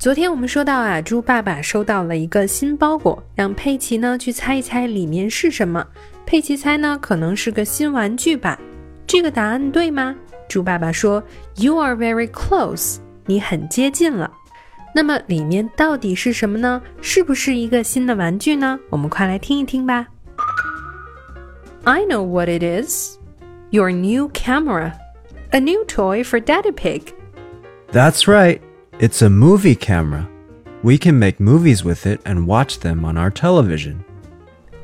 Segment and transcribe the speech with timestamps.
[0.00, 5.86] 昨天我们说到啊，猪爸爸收到了一个新包裹，让佩奇呢去猜一猜里面是什么。
[6.24, 8.58] 佩奇猜呢，可能是个新玩具吧。
[9.06, 10.16] 这个答案对吗？
[10.48, 11.22] 猪爸爸说
[11.56, 12.96] ：“You are very close，
[13.26, 14.32] 你很接近了。”
[14.94, 16.80] 那么里面到底是什么呢？
[17.02, 18.80] 是不是一个新的玩具呢？
[18.88, 20.06] 我们快来听一听吧。
[21.84, 23.18] I know what it is.
[23.68, 24.92] Your new camera,
[25.50, 27.02] a new toy for Daddy Pig.
[27.92, 28.60] That's right.
[28.99, 30.27] It's a movie camera.
[30.81, 33.95] We can make movies with it and watch them on our television.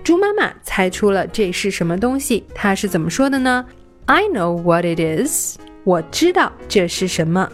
[0.03, 3.65] 猪妈妈猜出了这是什么东西，她是怎么说的呢？
[4.05, 7.49] I know what it is，我知道这是什么。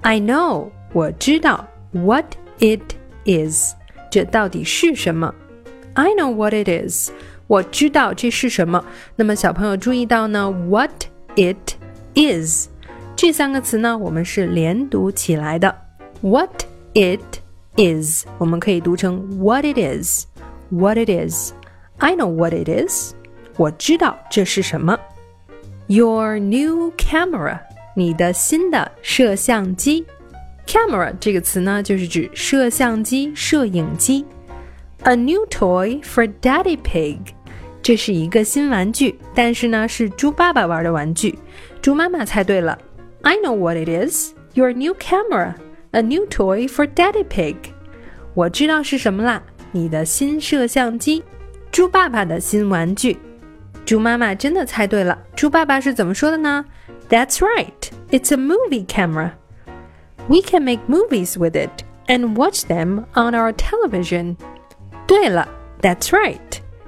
[0.00, 2.24] I know，我知道 what
[2.58, 2.94] it
[3.26, 3.74] is，
[4.10, 5.34] 这到底是什么？
[5.92, 7.10] I know what it is，
[7.46, 8.84] 我知道这是什么。
[9.16, 11.04] 那么小朋友注意到呢，what
[11.36, 11.74] it
[12.14, 12.68] is
[13.14, 15.74] 这三个词呢，我们是连读起来的。
[16.20, 17.20] What it
[17.76, 23.12] is，我们可以读成 what it is，what it is。I know what it is，
[23.56, 24.98] 我知道这是什么。
[25.86, 27.58] Your new camera，
[27.94, 30.06] 你的新的摄像机。
[30.66, 34.24] Camera 这个词呢，就是指摄像机、摄影机。
[35.02, 37.18] A new toy for Daddy Pig，
[37.82, 41.38] 这是一个新玩具，但是呢是猪爸爸玩的玩具。
[41.82, 42.78] 猪妈妈猜对了。
[43.20, 44.32] I know what it is.
[44.54, 45.54] Your new camera,
[45.92, 47.56] a new toy for Daddy Pig。
[48.34, 51.22] 我知道是什么啦，你的新摄像机，
[51.70, 53.16] 猪爸爸的新玩具。
[53.84, 55.18] 猪妈妈真的猜对了。
[55.36, 56.64] 猪爸爸是怎么说的呢？
[57.08, 57.90] That's right.
[58.10, 59.32] It's a movie camera.
[60.26, 64.36] We can make movies with it and watch them on our television.
[65.06, 65.46] 对了，
[65.82, 66.38] That's right.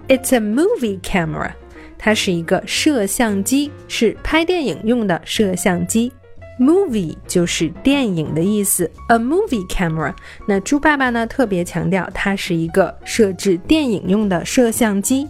[0.08, 1.52] It's a movie camera.
[1.98, 6.12] 它是一个摄像机，是拍电影用的摄像机。
[6.61, 10.13] Movie 就是电影的意思，a movie camera。
[10.45, 15.27] 那猪爸爸呢特别强调，它是一个设置电影用的摄像机。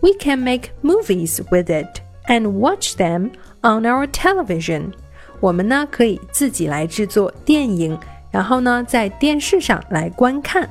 [0.00, 3.30] We can make movies with it and watch them
[3.62, 4.92] on our television.
[5.38, 7.96] 我们呢可以自己来制作电影，
[8.32, 10.68] 然后呢在电视上来观看。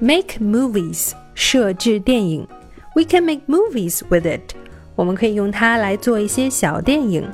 [0.00, 2.48] Make movies 设置电影
[2.94, 4.54] ，We can make movies with it。
[4.96, 7.28] 我们可以用它来做一些小电影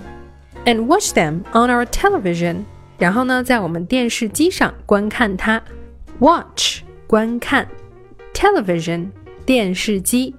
[0.68, 2.64] ，and watch them on our television。
[2.98, 5.62] 然后呢在我们电视机上观看它。
[6.20, 7.68] Watch 观看，
[8.34, 9.10] television
[9.46, 10.36] 电视机。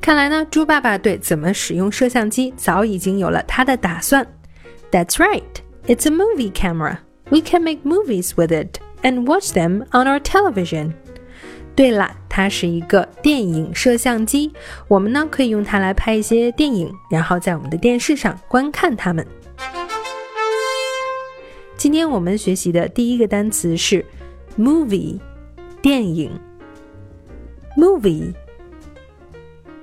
[0.00, 4.26] 看来呢，猪爸爸对怎么使用摄像机早已经有了他的打算。
[4.90, 5.42] That's right,
[5.86, 6.98] it's a movie camera.
[7.30, 10.92] We can make movies with it and watch them on our television.
[11.74, 14.52] 对了，它是一个电影摄像机，
[14.86, 19.26] 我们呢可以用它来拍一些电影，然后在我们的电视上观看它们。
[21.83, 24.05] 今天我们学习的第一个单词是
[24.57, 25.19] movie，
[25.81, 26.31] 电影。
[27.75, 28.33] movie。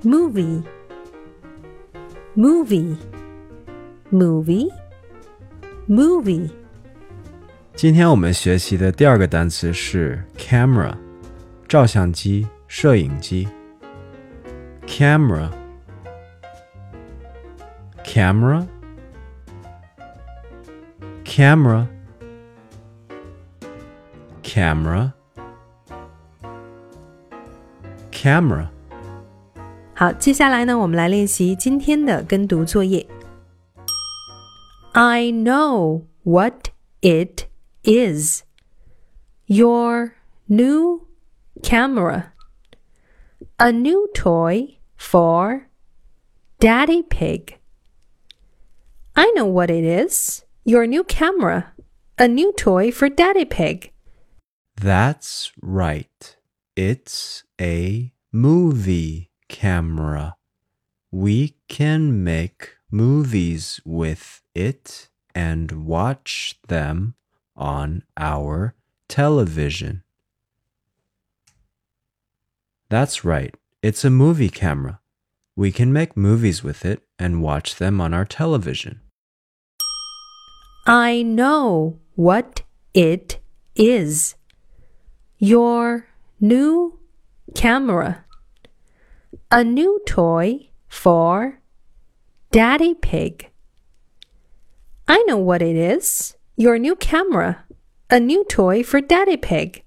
[0.03, 0.63] movie
[2.35, 2.97] movie
[4.11, 4.71] movie
[5.87, 6.51] movie
[7.75, 10.95] 今天我们学习的第二个单词是 camera，
[11.69, 13.47] 照相机、摄影机。
[14.87, 15.51] camera
[18.03, 18.67] camera
[21.30, 21.88] camera
[24.44, 25.12] camera
[28.12, 28.68] camera
[29.94, 33.08] 好，接下来呢，我们来练习今天的跟读作业。
[34.92, 36.70] I know what
[37.02, 37.46] it
[37.84, 38.44] is.
[39.46, 40.12] Your
[40.48, 41.08] new
[41.62, 42.32] camera.
[43.58, 45.68] A new toy for
[46.60, 47.56] Daddy Pig.
[49.14, 50.44] I know what it is.
[50.65, 51.73] Your new camera.
[52.19, 53.93] A new toy for Daddy Pig.
[54.77, 56.37] That's right.
[56.77, 60.37] It's a movie camera.
[61.11, 67.15] We can make movies with it and watch them
[67.57, 68.75] on our
[69.09, 70.03] television.
[72.91, 73.55] That's right.
[73.83, 75.01] It's a movie camera.
[75.57, 79.01] We can make movies with it and watch them on our television.
[80.87, 82.63] I know what
[82.95, 83.39] it
[83.77, 84.35] is.
[85.39, 86.07] Your
[86.41, 86.99] new
[87.55, 88.25] camera.
[89.51, 91.61] A new toy for
[92.51, 93.51] Daddy Pig.
[95.07, 96.37] I know what it is.
[96.57, 97.65] Your new camera.
[98.09, 99.83] A new toy for Daddy Pig.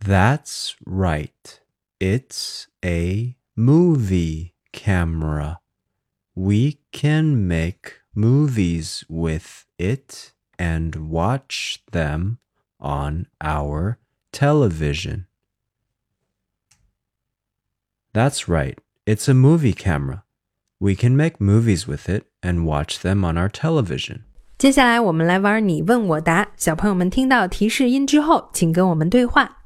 [0.00, 1.60] That's right.
[2.00, 5.60] It's a movie camera.
[6.34, 12.39] We can make movies with it and watch them
[12.79, 13.97] on our
[14.31, 15.25] television.
[18.13, 18.77] That's right.
[19.05, 20.23] It's a movie camera.
[20.79, 24.21] We can make movies with it and watch them on our television.
[24.57, 26.49] 接下来我们来玩你问我答。
[26.57, 29.59] 小朋友们听到提示音之后，请跟我们对话。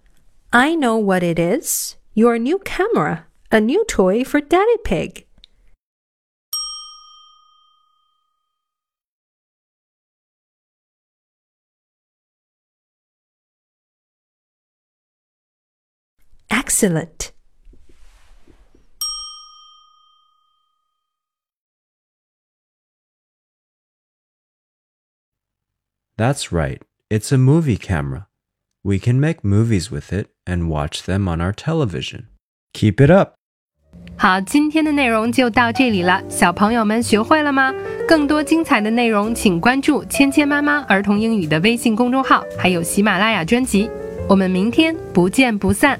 [0.49, 1.95] I know what it is.
[2.13, 5.24] Your new camera, a new toy for Daddy Pig.
[16.75, 17.31] Excellent.
[26.17, 26.81] That's right.
[27.09, 28.27] It's a movie camera.
[28.83, 32.27] We can make movies with it and watch them on our television.
[32.73, 33.35] Keep it up.
[34.17, 37.73] 好，今天的内容就到这里了，小朋友们学会了吗？
[38.07, 43.89] 更多精彩的内容，请关注“芊芊妈妈儿童英语”的微信公众号，还有喜马拉雅专辑。
[44.29, 45.99] 我们明天不见不散。